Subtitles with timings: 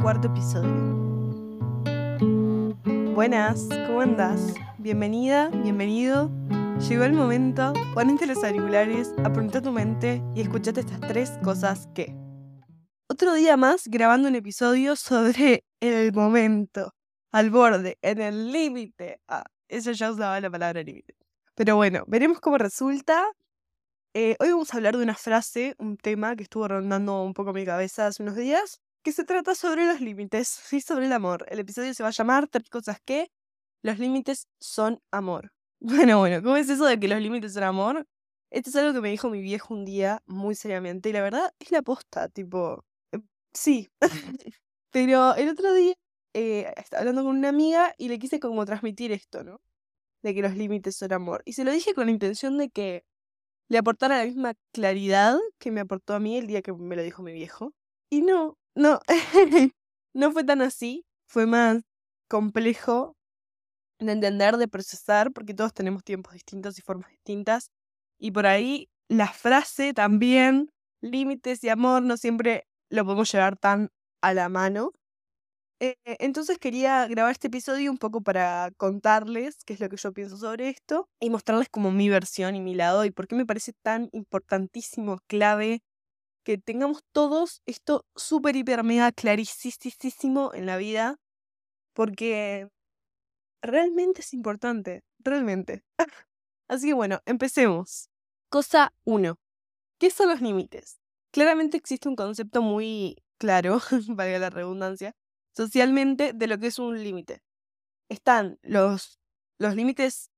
[0.00, 0.70] Cuarto episodio.
[3.14, 4.54] Buenas, ¿cómo andás?
[4.78, 6.30] Bienvenida, bienvenido.
[6.88, 12.14] Llegó el momento, ponete los auriculares, apunta tu mente y escuchate estas tres cosas que.
[13.08, 16.94] Otro día más grabando un episodio sobre el momento,
[17.32, 19.20] al borde, en el límite.
[19.26, 21.16] Ah, eso ya usaba la palabra límite.
[21.56, 23.24] Pero bueno, veremos cómo resulta.
[24.12, 27.52] Eh, hoy vamos a hablar de una frase, un tema que estuvo rondando un poco
[27.52, 31.44] mi cabeza hace unos días, que se trata sobre los límites y sobre el amor.
[31.48, 33.30] El episodio se va a llamar Tres cosas que
[33.82, 35.52] los límites son amor.
[35.80, 38.06] Bueno, bueno, ¿cómo es eso de que los límites son amor?
[38.50, 41.52] Esto es algo que me dijo mi viejo un día muy seriamente y la verdad
[41.58, 42.82] es la posta, tipo,
[43.12, 43.18] eh,
[43.52, 43.90] sí.
[44.90, 45.92] Pero el otro día
[46.32, 49.60] eh, estaba hablando con una amiga y le quise como transmitir esto, ¿no?
[50.22, 51.42] De que los límites son amor.
[51.44, 53.04] Y se lo dije con la intención de que
[53.68, 57.02] le aportara la misma claridad que me aportó a mí el día que me lo
[57.02, 57.74] dijo mi viejo.
[58.10, 59.00] Y no, no,
[60.14, 61.82] no fue tan así, fue más
[62.28, 63.16] complejo
[64.00, 67.70] de entender, de procesar, porque todos tenemos tiempos distintos y formas distintas.
[68.18, 70.70] Y por ahí la frase también,
[71.02, 73.90] límites y amor, no siempre lo podemos llevar tan
[74.22, 74.92] a la mano.
[75.80, 80.12] Eh, entonces quería grabar este episodio un poco para contarles qué es lo que yo
[80.12, 83.46] pienso sobre esto y mostrarles como mi versión y mi lado y por qué me
[83.46, 85.82] parece tan importantísimo, clave,
[86.44, 91.16] que tengamos todos esto súper, hiper, mega clarísimo en la vida,
[91.94, 92.68] porque
[93.62, 95.82] realmente es importante, realmente.
[96.68, 98.10] Así que bueno, empecemos.
[98.50, 99.36] Cosa 1.
[99.98, 101.00] ¿Qué son los límites?
[101.32, 105.14] Claramente existe un concepto muy claro, valga la redundancia,
[105.56, 107.42] socialmente de lo que es un límite.
[108.08, 109.18] Están los,
[109.58, 110.30] los límites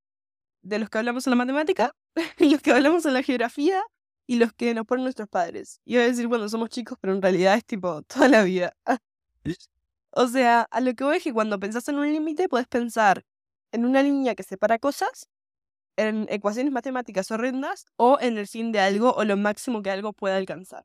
[0.63, 1.93] de los que hablamos en la matemática,
[2.39, 3.83] los que hablamos en la geografía
[4.27, 5.81] y los que nos ponen nuestros padres.
[5.85, 8.77] Iba a decir cuando somos chicos, pero en realidad es tipo toda la vida.
[10.11, 13.25] o sea, a lo que voy es que cuando pensás en un límite, puedes pensar
[13.73, 15.29] en una línea que separa cosas,
[15.97, 20.13] en ecuaciones matemáticas horrendas o en el fin de algo o lo máximo que algo
[20.13, 20.85] pueda alcanzar.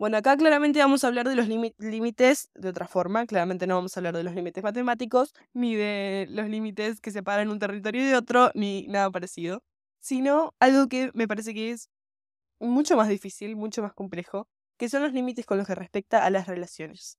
[0.00, 3.26] Bueno, acá claramente vamos a hablar de los límites de otra forma.
[3.26, 7.50] Claramente no vamos a hablar de los límites matemáticos, ni de los límites que separan
[7.50, 9.62] un territorio de otro, ni nada parecido.
[9.98, 11.90] Sino algo que me parece que es
[12.60, 16.30] mucho más difícil, mucho más complejo, que son los límites con los que respecta a
[16.30, 17.18] las relaciones.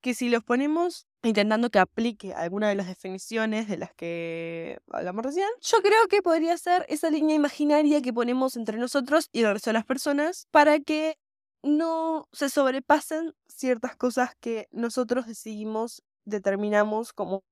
[0.00, 5.24] Que si los ponemos intentando que aplique alguna de las definiciones de las que hablamos
[5.24, 9.52] recién, yo creo que podría ser esa línea imaginaria que ponemos entre nosotros y el
[9.52, 11.18] resto de las personas para que
[11.62, 17.44] no se sobrepasen ciertas cosas que nosotros decidimos, determinamos como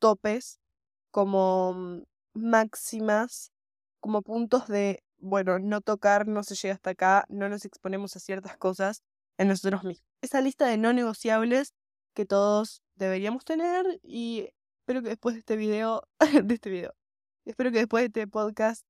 [0.00, 0.58] topes,
[1.12, 2.02] como mm,
[2.34, 3.52] máximas,
[4.00, 8.20] como puntos de, bueno, no tocar, no se llega hasta acá, no nos exponemos a
[8.20, 9.02] ciertas cosas
[9.38, 10.06] en nosotros mismos.
[10.20, 11.74] Esa lista de no negociables
[12.12, 14.50] que todos deberíamos tener y
[14.80, 16.02] espero que después de este video,
[16.44, 16.94] de este video,
[17.44, 18.84] espero que después de este podcast,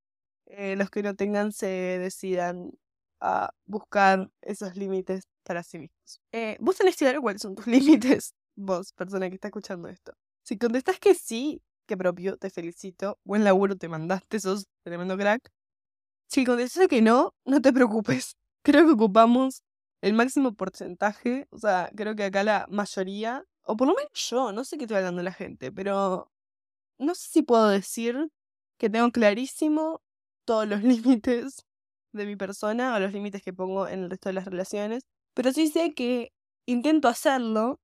[0.47, 2.71] eh, los que no tengan se decidan
[3.21, 6.19] a buscar esos límites para sí mismos.
[6.31, 10.13] Eh, vos tenés claro cuáles son tus límites, vos, persona que está escuchando esto.
[10.43, 15.51] Si contestas que sí, que propio, te felicito, buen laburo te mandaste, sos tremendo crack.
[16.33, 18.37] Si contestas que no, no te preocupes.
[18.63, 19.61] Creo que ocupamos
[20.01, 24.51] el máximo porcentaje, o sea, creo que acá la mayoría, o por lo menos yo,
[24.51, 26.31] no sé qué estoy hablando la gente, pero
[26.99, 28.29] no sé si puedo decir
[28.77, 30.01] que tengo clarísimo
[30.45, 31.65] todos los límites
[32.13, 35.03] de mi persona o los límites que pongo en el resto de las relaciones,
[35.35, 36.33] pero sí sé que
[36.65, 37.79] intento hacerlo,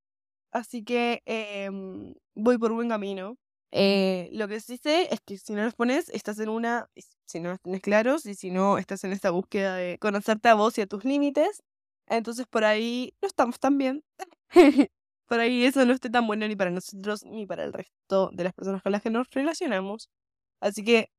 [0.52, 3.36] así que em, voy por buen camino.
[3.72, 6.90] Eh, lo que sí sé es que si no los pones, estás en una,
[7.26, 10.56] si no los tienes claros y si no, estás en esta búsqueda de conocerte a
[10.56, 11.64] vos y a tus límites,
[12.08, 14.04] entonces por ahí no estamos tan bien.
[15.28, 18.44] por ahí eso no esté tan bueno ni para nosotros ni para el resto de
[18.46, 20.10] las personas con las que nos relacionamos.
[20.62, 21.10] Así que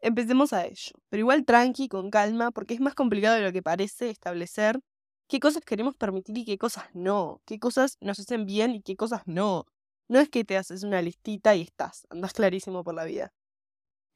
[0.00, 3.62] Empecemos a ello, pero igual tranqui, con calma, porque es más complicado de lo que
[3.62, 4.80] parece establecer
[5.28, 8.96] qué cosas queremos permitir y qué cosas no, qué cosas nos hacen bien y qué
[8.96, 9.66] cosas no.
[10.08, 13.32] No es que te haces una listita y estás, andas clarísimo por la vida.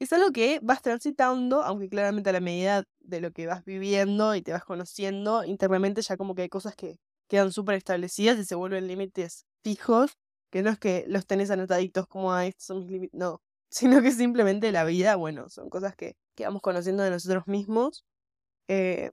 [0.01, 4.35] Es algo que vas transitando, aunque claramente a la medida de lo que vas viviendo
[4.35, 6.99] y te vas conociendo, internamente ya como que hay cosas que
[7.29, 10.19] quedan súper establecidas y se vuelven límites fijos,
[10.51, 14.03] que no es que los tenés anotaditos como, a estos son mis límites, no sino
[14.03, 18.05] que simplemente la vida, bueno, son cosas que, que vamos conociendo de nosotros mismos
[18.69, 19.11] eh,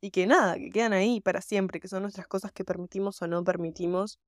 [0.00, 3.26] y que nada, que quedan ahí para siempre, que son nuestras cosas que permitimos o
[3.26, 4.20] no permitimos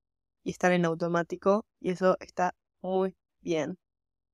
[0.46, 3.78] y están en automático y eso está muy bien.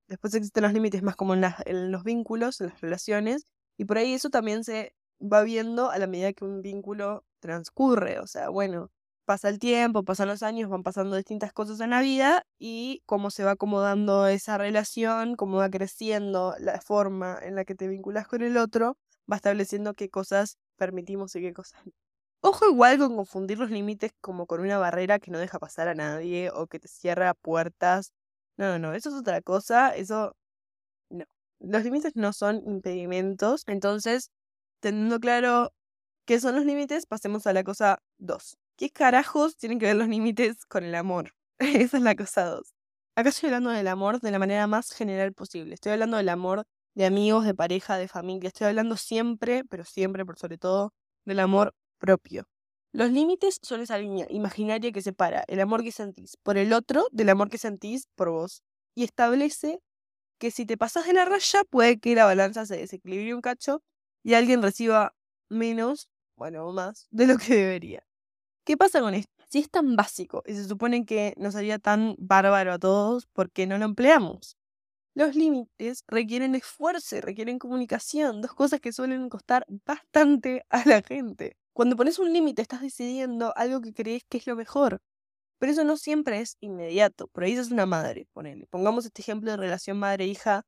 [0.08, 1.42] Después existen los límites más como en,
[1.90, 3.46] los vínculos, en las relaciones,
[3.78, 8.20] y por ahí eso también se va viendo a la medida que un vínculo transcurre,
[8.20, 8.90] o sea, bueno,
[9.24, 13.30] pasa el tiempo, pasan los años, van pasando distintas cosas en la vida y cómo
[13.30, 18.28] se va acomodando esa relación, cómo va creciendo la forma en la que te vinculas
[18.28, 18.98] con el otro,
[19.30, 21.80] va estableciendo qué cosas permitimos y qué cosas.
[22.44, 25.94] Ojo igual con confundir los límites como con una barrera que no deja pasar a
[25.94, 28.12] nadie o que te cierra puertas.
[28.56, 30.34] No, no, no, eso es otra cosa, eso
[31.10, 31.24] no.
[31.60, 34.30] Los límites no son impedimentos, entonces,
[34.80, 35.72] teniendo claro
[36.26, 38.58] qué son los límites, pasemos a la cosa 2.
[38.76, 41.32] ¿Qué carajos tienen que ver los límites con el amor?
[41.60, 42.74] Esa es la cosa 2.
[43.16, 45.74] Acá estoy hablando del amor de la manera más general posible.
[45.74, 46.64] Estoy hablando del amor
[46.96, 48.48] de amigos, de pareja, de familia.
[48.48, 50.92] Estoy hablando siempre, pero siempre, por sobre todo,
[51.26, 51.74] del amor
[52.92, 57.06] Los límites son esa línea imaginaria que separa el amor que sentís por el otro
[57.10, 58.62] del amor que sentís por vos.
[58.94, 59.80] Y establece
[60.38, 63.82] que si te pasas de la raya, puede que la balanza se desequilibre un cacho
[64.24, 65.14] y alguien reciba
[65.50, 68.04] menos, bueno, más, de lo que debería.
[68.64, 69.32] ¿Qué pasa con esto?
[69.48, 73.50] Si es tan básico y se supone que nos haría tan bárbaro a todos, ¿por
[73.50, 74.56] qué no lo empleamos?
[75.14, 81.56] Los límites requieren esfuerzo, requieren comunicación, dos cosas que suelen costar bastante a la gente.
[81.76, 85.00] Cuando pones un límite estás decidiendo algo que crees que es lo mejor,
[85.58, 87.28] pero eso no siempre es inmediato.
[87.28, 88.66] Por ahí es una madre, ponele.
[88.68, 90.64] Pongamos este ejemplo de relación madre-hija,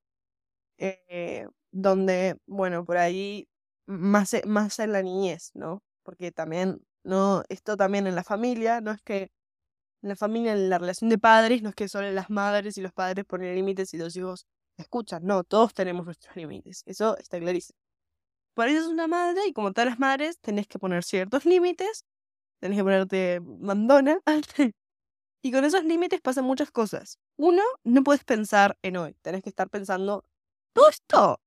[0.79, 3.49] eh, donde, bueno, por ahí
[3.87, 5.83] más, más en la niñez, ¿no?
[6.05, 9.31] Porque también, no, esto también en la familia, no es que
[10.03, 12.83] en la familia, en la relación de padres, no es que solo las madres y
[12.83, 14.47] los padres ponen límites y los hijos
[14.79, 15.25] escuchan.
[15.27, 16.83] No, todos tenemos nuestros límites.
[16.87, 17.77] Eso está clarísimo.
[18.55, 22.05] Por eso es una madre y como todas las madres tenés que poner ciertos límites,
[22.61, 24.21] tenés que ponerte mandona.
[25.43, 27.19] y con esos límites pasan muchas cosas.
[27.37, 30.25] Uno, no puedes pensar en hoy, tenés que estar pensando,
[30.75, 31.41] todo esto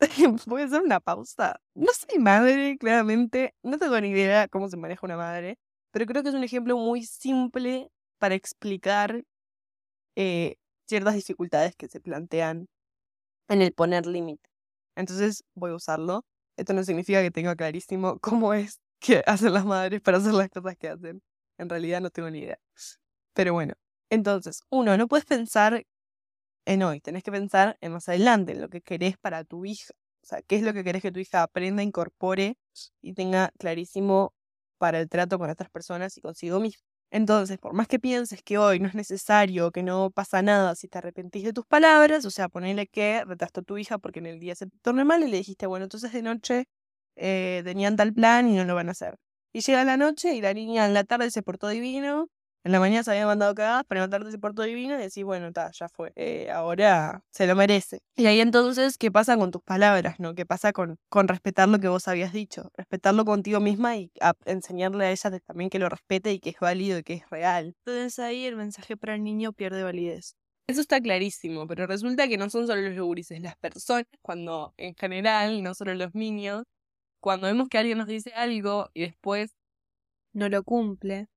[0.46, 1.60] voy a hacer una pausa.
[1.74, 5.58] No soy madre, claramente, no tengo ni idea cómo se maneja una madre,
[5.92, 9.24] pero creo que es un ejemplo muy simple para explicar
[10.16, 10.56] eh,
[10.88, 12.68] ciertas dificultades que se plantean
[13.48, 14.48] en el poner límite.
[14.96, 16.24] Entonces voy a usarlo.
[16.56, 20.48] Esto no significa que tenga clarísimo cómo es que hacen las madres para hacer las
[20.50, 21.22] cosas que hacen.
[21.58, 22.58] En realidad no tengo ni idea.
[23.34, 23.74] Pero bueno,
[24.10, 25.84] entonces, uno, no puedes pensar
[26.66, 29.92] en hoy, tenés que pensar en más adelante, en lo que querés para tu hija.
[30.22, 32.56] O sea, qué es lo que querés que tu hija aprenda, incorpore
[33.02, 34.34] y tenga clarísimo
[34.78, 36.91] para el trato con otras personas y consigo mismo.
[37.14, 40.88] Entonces, por más que pienses que hoy no es necesario, que no pasa nada si
[40.88, 44.26] te arrepentís de tus palabras, o sea, ponele que retaste a tu hija porque en
[44.26, 46.64] el día se te torne mal y le dijiste, bueno, entonces de noche
[47.16, 49.16] eh, tenían tal plan y no lo van a hacer.
[49.52, 52.28] Y llega la noche y la niña en la tarde se portó divino
[52.64, 55.48] en la mañana se había mandado cagadas, pero en la portó divino y decís, bueno,
[55.48, 56.12] está, ya fue.
[56.16, 58.00] Eh, ahora se lo merece.
[58.16, 60.34] Y ahí entonces, ¿qué pasa con tus palabras, no?
[60.34, 62.70] ¿Qué pasa con, con respetar lo que vos habías dicho?
[62.76, 64.12] Respetarlo contigo misma y
[64.44, 67.74] enseñarle a ella también que lo respete y que es válido y que es real.
[67.84, 70.36] Entonces ahí el mensaje para el niño pierde validez.
[70.68, 74.94] Eso está clarísimo, pero resulta que no son solo los gurises, las personas, cuando en
[74.94, 76.64] general, no solo los niños,
[77.20, 79.56] cuando vemos que alguien nos dice algo y después
[80.32, 81.28] no lo cumple,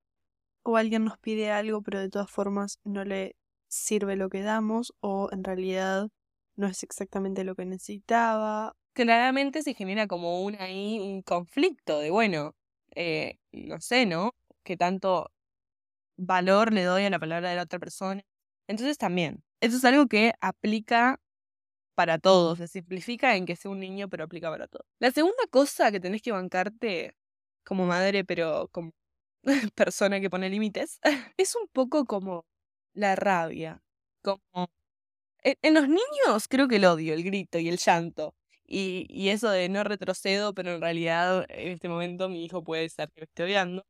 [0.65, 3.35] o alguien nos pide algo pero de todas formas no le
[3.67, 6.09] sirve lo que damos o en realidad
[6.55, 8.73] no es exactamente lo que necesitaba.
[8.93, 12.55] Claramente se genera como un ahí un conflicto de bueno,
[12.95, 14.31] eh, no sé, ¿no?
[14.63, 15.31] Que tanto
[16.17, 18.23] valor le doy a la palabra de la otra persona.
[18.67, 21.19] Entonces también, eso es algo que aplica
[21.95, 24.85] para todos, se simplifica en que sea un niño, pero aplica para todos.
[24.99, 27.15] La segunda cosa que tenés que bancarte
[27.65, 28.91] como madre, pero como
[29.75, 30.99] persona que pone límites,
[31.37, 32.45] es un poco como
[32.93, 33.81] la rabia.
[34.23, 34.69] Como.
[35.43, 38.35] En, los niños creo que el odio, el grito y el llanto.
[38.67, 42.89] Y, y, eso de no retrocedo, pero en realidad en este momento mi hijo puede
[42.89, 43.85] ser que me esté odiando.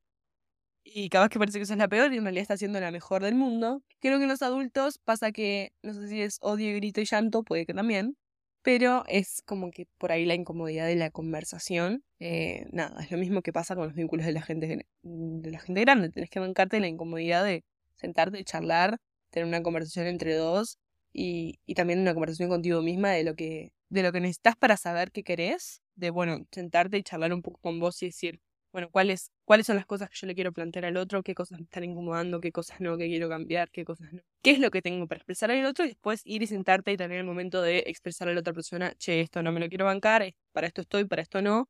[0.84, 2.80] Y cada vez que parece que eso es la peor y en realidad está siendo
[2.80, 3.82] la mejor del mundo.
[4.00, 7.44] Creo que en los adultos pasa que, no sé si es odio, grito y llanto,
[7.44, 8.16] puede que también
[8.66, 13.20] pero es como que por ahí la incomodidad de la conversación, eh, nada, es lo
[13.20, 16.40] mismo que pasa con los vínculos de la gente, de la gente grande, tenés que
[16.40, 17.64] bancarte la incomodidad de
[17.96, 18.98] sentarte, charlar,
[19.30, 20.80] tener una conversación entre dos
[21.14, 24.78] y, y también una conversación contigo misma de lo que de lo que necesitas para
[24.78, 28.42] saber qué querés, de bueno, sentarte y charlar un poco con vos y decir,
[28.72, 31.60] bueno, cuáles, cuáles son las cosas que yo le quiero plantear al otro, qué cosas
[31.60, 34.22] me están incomodando, qué cosas no, qué quiero cambiar, qué cosas no.
[34.42, 35.86] ¿Qué es lo que tengo para expresar al otro?
[35.86, 38.94] Y después ir y sentarte y tener el momento de expresar a la otra persona,
[38.98, 41.70] che, esto no me lo quiero bancar, para esto estoy, para esto no.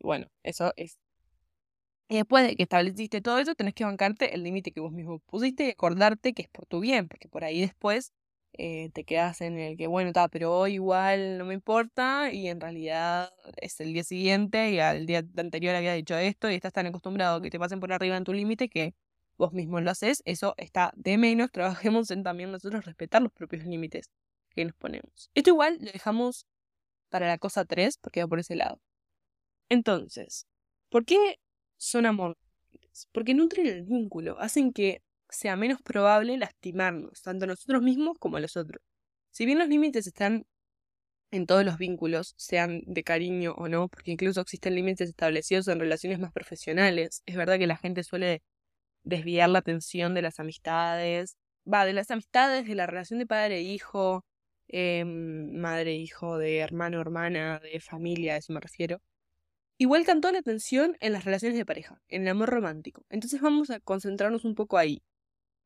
[0.00, 0.98] Bueno, eso es.
[2.08, 5.20] Y después de que estableciste todo eso, tenés que bancarte el límite que vos mismo
[5.20, 8.12] pusiste y acordarte que es por tu bien, porque por ahí después
[8.62, 12.46] eh, te quedas en el que, bueno, está, pero hoy igual no me importa y
[12.48, 16.74] en realidad es el día siguiente y al día anterior había dicho esto y estás
[16.74, 18.94] tan acostumbrado a que te pasen por arriba en tu límite que
[19.38, 23.64] vos mismo lo haces, eso está de menos, trabajemos en también nosotros respetar los propios
[23.64, 24.10] límites
[24.50, 25.30] que nos ponemos.
[25.34, 26.46] Esto igual lo dejamos
[27.08, 28.78] para la cosa 3 porque va por ese lado.
[29.70, 30.46] Entonces,
[30.90, 31.38] ¿por qué
[31.78, 32.36] son amor?
[33.12, 38.36] Porque nutren el vínculo, hacen que sea menos probable lastimarnos, tanto a nosotros mismos como
[38.36, 38.82] a los otros.
[39.30, 40.46] Si bien los límites están
[41.30, 45.80] en todos los vínculos, sean de cariño o no, porque incluso existen límites establecidos en
[45.80, 48.42] relaciones más profesionales, es verdad que la gente suele
[49.04, 51.36] desviar la atención de las amistades,
[51.72, 54.24] va, de las amistades, de la relación de padre-hijo,
[54.68, 59.00] e em, madre-hijo, de hermano-hermana, de familia, a eso me refiero.
[59.78, 63.04] Igual cantó la atención en las relaciones de pareja, en el amor romántico.
[63.08, 65.02] Entonces vamos a concentrarnos un poco ahí.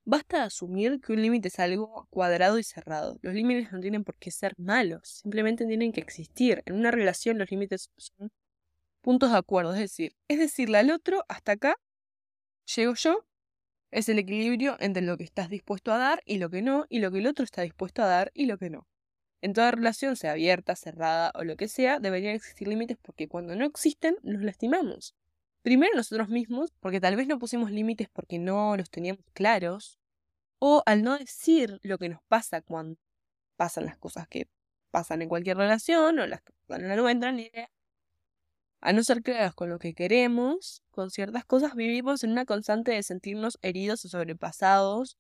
[0.07, 3.19] Basta asumir que un límite es algo cuadrado y cerrado.
[3.23, 6.63] Los límites no tienen por qué ser malos, simplemente tienen que existir.
[6.67, 8.31] En una relación los límites son
[9.01, 11.77] puntos de acuerdo, es decir, es decirle al otro, hasta acá
[12.75, 13.27] llego yo,
[13.91, 16.99] es el equilibrio entre lo que estás dispuesto a dar y lo que no, y
[16.99, 18.87] lo que el otro está dispuesto a dar y lo que no.
[19.41, 23.55] En toda relación, sea abierta, cerrada o lo que sea, deberían existir límites porque cuando
[23.57, 25.15] no existen, nos lastimamos.
[25.65, 29.99] Primero nosotros mismos, porque tal vez no pusimos límites porque no los teníamos claros,
[30.59, 32.99] o al no decir lo que nos pasa cuando
[33.57, 34.47] pasan las cosas que
[34.91, 37.71] pasan en cualquier relación o las que pasan en la nuestra, ni idea.
[38.83, 42.93] A no ser claras con lo que queremos, con ciertas cosas vivimos en una constante
[42.93, 45.17] de sentirnos heridos o sobrepasados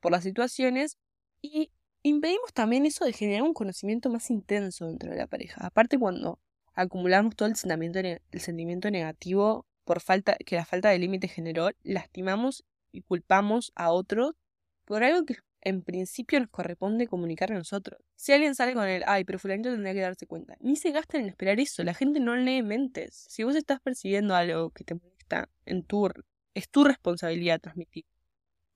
[0.00, 0.98] por las situaciones
[1.40, 1.70] y
[2.02, 5.66] impedimos también eso de generar un conocimiento más intenso dentro de la pareja.
[5.66, 6.38] Aparte cuando
[6.74, 11.70] acumulamos todo el sentimiento, el sentimiento negativo por falta, que la falta de límite generó,
[11.82, 14.34] lastimamos y culpamos a otros
[14.84, 18.00] por algo que en principio nos corresponde comunicar a nosotros.
[18.14, 21.22] Si alguien sale con el, ay, pero fulanito tendría que darse cuenta, ni se gastan
[21.22, 23.26] en esperar eso, la gente no lee mentes.
[23.30, 26.10] Si vos estás percibiendo algo que te molesta en tu,
[26.54, 28.04] es tu responsabilidad transmitir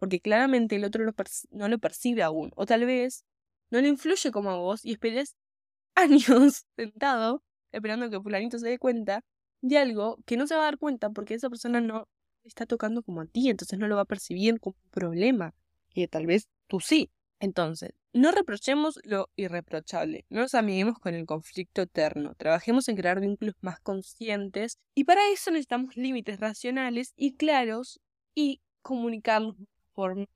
[0.01, 1.05] porque claramente el otro
[1.51, 3.25] no lo percibe aún, o tal vez
[3.71, 5.37] no le influye como a vos y esperes
[5.95, 9.23] años sentado esperando que fulanito se dé cuenta
[9.61, 12.09] de algo que no se va a dar cuenta porque esa persona no
[12.45, 15.55] está tocando como a ti, entonces no lo va a percibir como un problema,
[15.95, 17.11] y tal vez tú sí.
[17.43, 23.19] Entonces, no reprochemos lo irreprochable, no nos amiguemos con el conflicto eterno, trabajemos en crear
[23.19, 27.99] vínculos más conscientes y para eso necesitamos límites racionales y claros
[28.35, 29.57] y comunicarnos
[29.95, 30.27] forma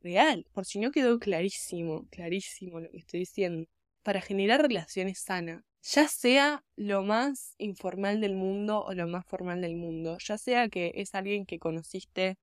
[0.00, 3.68] real, por si no quedó clarísimo, clarísimo lo que estoy diciendo,
[4.02, 9.60] para generar relaciones sanas, ya sea lo más informal del mundo o lo más formal
[9.60, 12.36] del mundo, ya sea que es alguien que conociste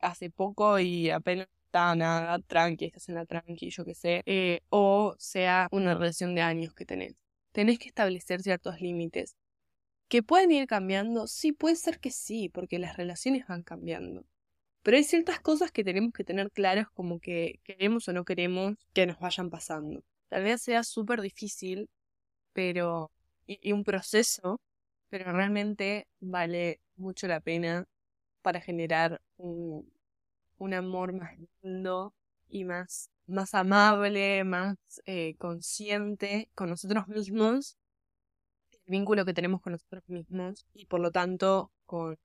[0.00, 4.60] hace poco y apenas está nada, tranqui, estás en la tranqui, yo qué sé, eh,
[4.70, 7.14] o sea una relación de años que tenés.
[7.52, 9.36] Tenés que establecer ciertos límites.
[10.08, 11.26] ¿Que pueden ir cambiando?
[11.26, 14.24] Sí, puede ser que sí, porque las relaciones van cambiando.
[14.82, 18.76] Pero hay ciertas cosas que tenemos que tener claras como que queremos o no queremos
[18.94, 20.04] que nos vayan pasando.
[20.28, 21.88] Tal vez sea súper difícil,
[22.52, 23.10] pero...
[23.46, 24.60] Y, un proceso,
[25.08, 27.86] pero realmente vale mucho la pena
[28.42, 29.90] para generar un,
[30.74, 31.32] amor más
[31.62, 32.14] lindo
[32.48, 37.76] y más, más amable, más eh, consciente con nosotros mismos,
[38.70, 42.16] el vínculo que tenemos con nosotros mismos y por lo tanto con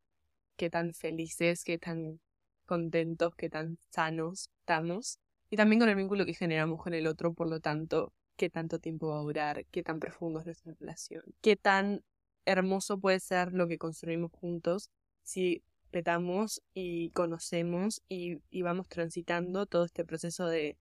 [0.55, 2.19] qué tan felices, qué tan
[2.65, 5.19] contentos, qué tan sanos estamos.
[5.49, 8.79] Y también con el vínculo que generamos con el otro, por lo tanto, qué tanto
[8.79, 12.03] tiempo va a durar, qué tan profundo es nuestra relación, qué tan
[12.45, 14.89] hermoso puede ser lo que construimos juntos
[15.23, 20.77] si petamos y conocemos y, y vamos transitando todo este proceso de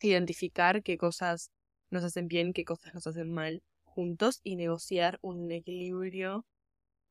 [0.00, 1.50] identificar qué cosas
[1.90, 6.44] nos hacen bien, qué cosas nos hacen mal juntos y negociar un equilibrio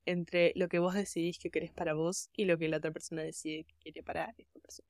[0.05, 3.23] entre lo que vos decidís que querés para vos y lo que la otra persona
[3.23, 4.87] decide que quiere para esta persona.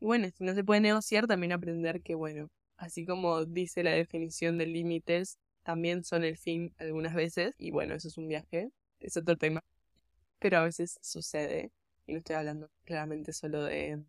[0.00, 3.90] Y bueno, si no se puede negociar, también aprender que, bueno, así como dice la
[3.90, 8.70] definición de límites, también son el fin algunas veces, y bueno, eso es un viaje,
[9.00, 9.62] es otro tema,
[10.38, 11.70] pero a veces sucede,
[12.06, 14.02] y no estoy hablando claramente solo de,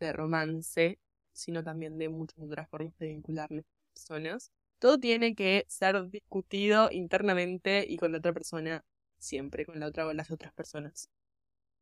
[0.00, 0.98] de romance,
[1.32, 4.52] sino también de muchas otras formas de vincularnos con personas.
[4.78, 8.84] Todo tiene que ser discutido internamente y con la otra persona
[9.24, 11.08] siempre con la otra o las otras personas.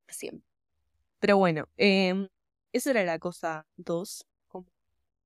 [0.08, 0.49] Siempre.
[1.18, 2.28] Pero bueno, eh,
[2.72, 4.32] esa era la cosa dos, como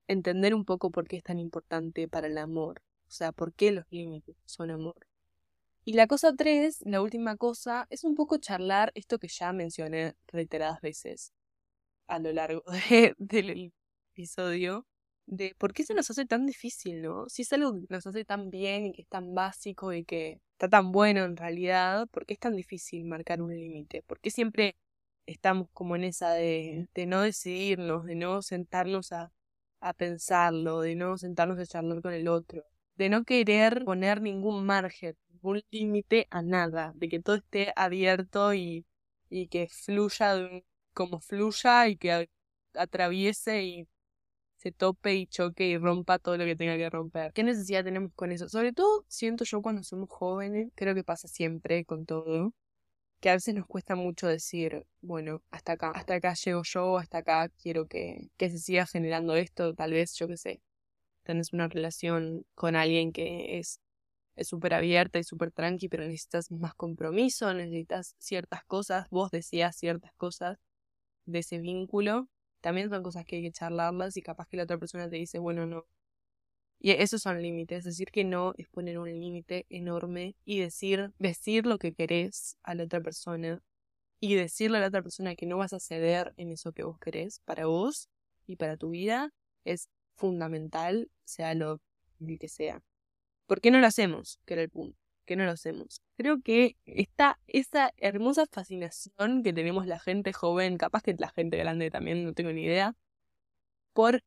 [0.09, 3.73] entender un poco por qué es tan importante para el amor, o sea, por qué
[3.73, 5.07] los límites son amor.
[5.85, 10.17] Y la cosa tres, la última cosa, es un poco charlar esto que ya mencioné
[10.27, 11.33] reiteradas veces
[12.09, 12.65] a lo largo
[13.19, 13.73] del
[14.13, 14.87] episodio,
[15.27, 17.29] de por qué se nos hace tan difícil, ¿no?
[17.29, 20.41] Si es algo que nos hace tan bien y que es tan básico y que
[20.53, 24.03] está tan bueno en realidad, ¿por qué es tan difícil marcar un límite?
[24.03, 24.77] ¿Por qué siempre
[25.27, 29.33] estamos como en esa de, de no decidirnos, de no sentarnos a,
[29.88, 32.62] a pensarlo, de no sentarnos a charlar con el otro,
[32.97, 38.55] de no querer poner ningún margen, ningún límite a nada, de que todo esté abierto
[38.55, 38.87] y,
[39.31, 40.37] y que fluya
[40.95, 42.28] como fluya y que
[42.75, 43.88] atraviese y
[44.57, 47.33] se tope y choque y rompa todo lo que tenga que romper.
[47.33, 48.49] ¿Qué necesidad tenemos con eso?
[48.49, 52.52] Sobre todo siento yo cuando somos jóvenes, creo que pasa siempre con todo,
[53.26, 57.18] que a veces nos cuesta mucho decir, bueno, hasta acá, hasta acá llego yo, hasta
[57.18, 60.62] acá quiero que, que se siga generando esto, tal vez, yo qué sé,
[61.25, 63.80] tenés una relación con alguien que es
[64.37, 69.76] es súper abierta y súper tranqui, pero necesitas más compromiso, necesitas ciertas cosas, vos decías
[69.76, 70.59] ciertas cosas
[71.26, 72.28] de ese vínculo
[72.61, 75.38] también son cosas que hay que charlarlas y capaz que la otra persona te dice,
[75.40, 75.87] bueno, no.
[76.78, 77.85] Y esos son límites.
[77.85, 82.75] Decir que no es poner un límite enorme y decir, decir lo que querés a
[82.75, 83.62] la otra persona
[84.21, 86.99] y decirle a la otra persona que no vas a ceder en eso que vos
[86.99, 88.09] querés para vos
[88.47, 89.33] y para tu vida
[89.64, 91.80] es fundamental, sea lo
[92.40, 92.83] que sea.
[93.47, 94.40] ¿Por qué no lo hacemos?
[94.47, 96.02] Que era el punto qué no lo hacemos?
[96.16, 101.59] Creo que está esa hermosa fascinación que tenemos la gente joven, capaz que la gente
[101.59, 102.95] grande también, no tengo ni idea,
[103.92, 104.23] por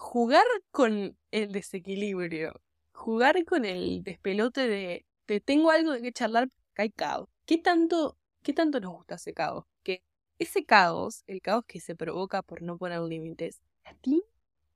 [0.00, 2.60] jugar con el desequilibrio,
[2.92, 7.28] jugar con el despelote de te tengo algo de que charlar, acá hay caos.
[7.44, 9.66] ¿Qué tanto, ¿Qué tanto nos gusta ese caos?
[9.82, 10.02] Que
[10.38, 14.22] ese caos, el caos que se provoca por no poner límites, a ti,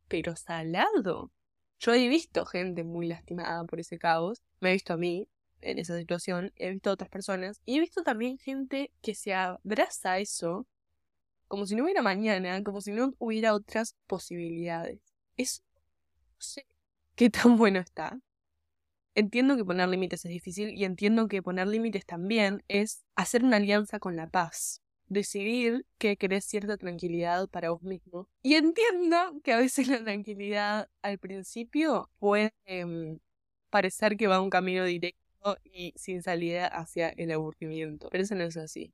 [0.09, 1.33] pero salado.
[1.81, 5.26] Yo he visto gente muy lastimada por ese caos, me he visto a mí,
[5.62, 9.33] en esa situación, he visto a otras personas y he visto también gente que se
[9.33, 10.66] abraza a eso
[11.49, 15.13] como si no hubiera mañana, como si no hubiera otras posibilidades.
[15.37, 16.67] Es, no sé
[17.17, 18.21] qué tan bueno está.
[19.17, 23.59] Entiendo que poner límites es difícil y entiendo que poner límites también es hacer una
[23.59, 24.83] alianza con la paz.
[25.07, 28.29] Decidir que querés cierta tranquilidad para vos mismo.
[28.42, 33.20] Y entiendo que a veces la tranquilidad al principio puede em,
[33.70, 38.09] parecer que va un camino directo y sin salida hacia el aburrimiento.
[38.11, 38.92] Pero eso no es así.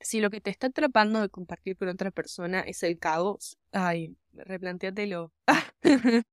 [0.00, 4.16] Si lo que te está atrapando de compartir con otra persona es el caos, ay,
[4.32, 5.32] replanteatelo.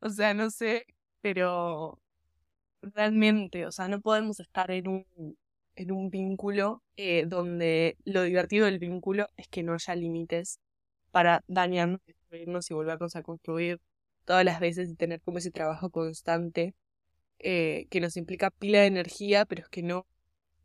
[0.00, 0.86] o sea, no sé,
[1.20, 2.00] pero
[2.82, 5.06] realmente, o sea, no podemos estar en un,
[5.76, 10.60] en un vínculo eh, donde lo divertido del vínculo es que no haya límites
[11.10, 13.80] para dañarnos, destruirnos y volvernos a construir
[14.24, 16.74] todas las veces y tener como ese trabajo constante
[17.38, 20.06] eh, que nos implica pila de energía, pero es que no,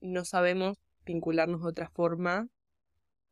[0.01, 2.47] no sabemos vincularnos de otra forma.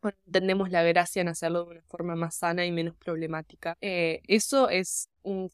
[0.04, 3.78] Entendemos la gracia en hacerlo de una forma más sana y menos problemática.
[3.82, 5.52] Eh, eso es un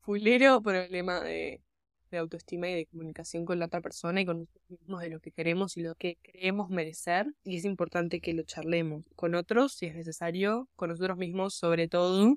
[0.00, 1.62] fulero problema de,
[2.10, 5.20] de autoestima y de comunicación con la otra persona y con nosotros mismos de lo
[5.20, 7.26] que queremos y lo que creemos merecer.
[7.44, 11.88] Y es importante que lo charlemos con otros si es necesario, con nosotros mismos sobre
[11.88, 12.36] todo,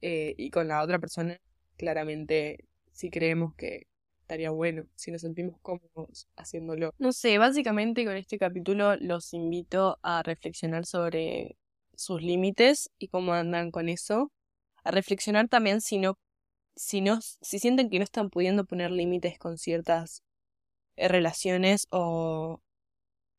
[0.00, 1.40] eh, y con la otra persona
[1.76, 3.86] claramente si creemos que,
[4.28, 6.92] estaría bueno si nos sentimos cómodos haciéndolo.
[6.98, 11.56] No sé, básicamente con este capítulo los invito a reflexionar sobre
[11.96, 14.30] sus límites y cómo andan con eso.
[14.84, 16.18] A reflexionar también si no,
[16.76, 20.22] si no, si sienten que no están pudiendo poner límites con ciertas
[20.96, 22.60] eh, relaciones o,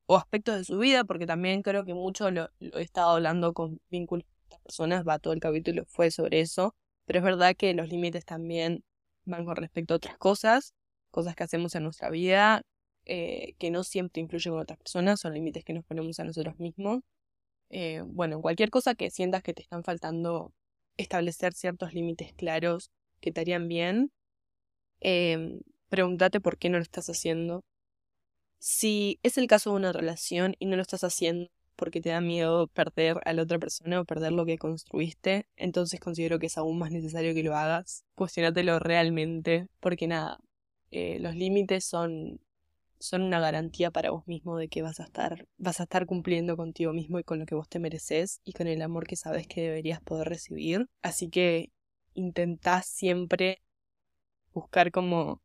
[0.07, 3.79] o aspectos de su vida, porque también creo que mucho lo, he estado hablando con
[3.91, 6.75] vínculos con otras personas, va, todo el capítulo fue sobre eso,
[7.05, 8.83] pero es verdad que los límites también
[9.25, 10.73] van con respecto a otras cosas
[11.11, 12.61] cosas que hacemos en nuestra vida
[13.05, 16.59] eh, que no siempre influyen con otras personas, son límites que nos ponemos a nosotros
[16.59, 17.01] mismos.
[17.69, 20.53] Eh, bueno, cualquier cosa que sientas que te están faltando
[20.97, 22.91] establecer ciertos límites claros
[23.21, 24.11] que te harían bien,
[25.01, 27.63] eh, pregúntate por qué no lo estás haciendo.
[28.59, 32.21] Si es el caso de una relación y no lo estás haciendo porque te da
[32.21, 36.57] miedo perder a la otra persona o perder lo que construiste, entonces considero que es
[36.57, 38.03] aún más necesario que lo hagas.
[38.15, 40.39] Cuestionatelo realmente, porque nada,
[40.91, 42.39] eh, los límites son,
[42.99, 46.57] son una garantía para vos mismo de que vas a estar, vas a estar cumpliendo
[46.57, 49.47] contigo mismo y con lo que vos te mereces y con el amor que sabes
[49.47, 50.87] que deberías poder recibir.
[51.01, 51.71] Así que
[52.13, 53.61] intentás siempre
[54.53, 55.41] buscar como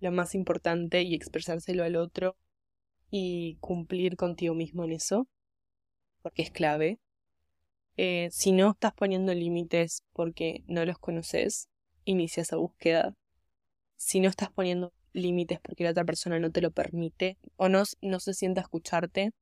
[0.00, 2.36] lo más importante y expresárselo al otro
[3.10, 5.28] y cumplir contigo mismo en eso,
[6.22, 6.98] porque es clave.
[7.96, 11.68] Eh, si no estás poniendo límites porque no los conoces,
[12.04, 13.14] inicia esa búsqueda
[13.96, 17.84] si no estás poniendo límites porque la otra persona no te lo permite o no,
[18.02, 19.32] no se sienta escucharte,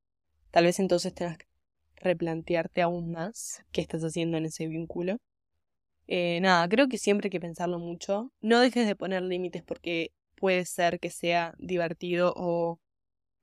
[0.50, 1.46] tal vez entonces tengas que
[1.96, 5.18] replantearte aún más qué estás haciendo en ese vínculo.
[6.08, 8.32] Eh, nada, creo que siempre hay que pensarlo mucho.
[8.40, 12.80] No dejes de poner límites porque puede ser que sea divertido o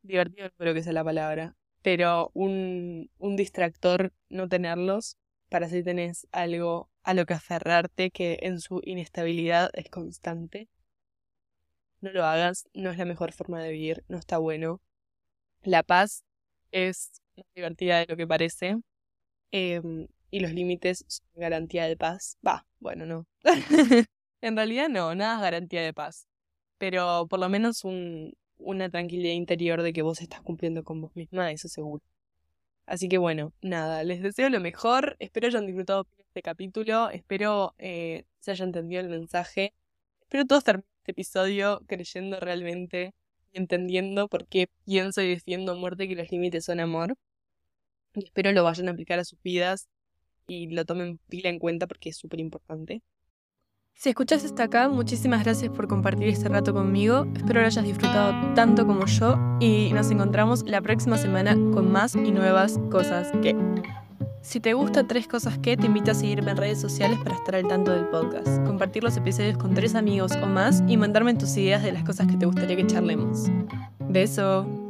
[0.04, 5.18] divertido, espero que sea la palabra, pero un, un distractor no tenerlos
[5.50, 10.68] para si tenés algo a lo que aferrarte que en su inestabilidad es constante.
[12.02, 14.82] No lo hagas, no es la mejor forma de vivir, no está bueno.
[15.64, 16.24] La paz
[16.72, 18.78] es más divertida de lo que parece.
[19.52, 22.38] Em, y los límites son garantía de paz.
[22.46, 23.28] Va, bueno, no.
[24.42, 26.28] en realidad no, nada es garantía de paz.
[26.78, 31.16] Pero por lo menos un, una tranquilidad interior de que vos estás cumpliendo con vos
[31.16, 32.04] misma, eso seguro.
[32.86, 38.26] Así que bueno, nada, les deseo lo mejor, espero hayan disfrutado este capítulo, espero eh,
[38.40, 39.74] se haya entendido el mensaje,
[40.22, 43.14] espero todos terminen este episodio creyendo realmente
[43.52, 47.16] y entendiendo por qué pienso y defiendo muerte que los límites son amor.
[48.14, 49.88] Y espero lo vayan a aplicar a sus vidas
[50.48, 53.02] y lo tomen pila en cuenta porque es súper importante.
[53.94, 57.28] Si escuchas hasta acá, muchísimas gracias por compartir este rato conmigo.
[57.36, 62.16] Espero lo hayas disfrutado tanto como yo y nos encontramos la próxima semana con más
[62.16, 63.56] y nuevas cosas que.
[64.42, 67.56] Si te gusta Tres Cosas que, te invito a seguirme en redes sociales para estar
[67.56, 71.56] al tanto del podcast, compartir los episodios con tres amigos o más y mandarme tus
[71.58, 73.48] ideas de las cosas que te gustaría que charlemos.
[74.00, 74.89] Beso.